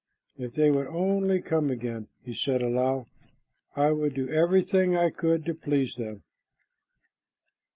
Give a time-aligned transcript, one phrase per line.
[0.35, 3.05] "If they would only come again," he said aloud,
[3.75, 6.23] "I would do everything I could to please them."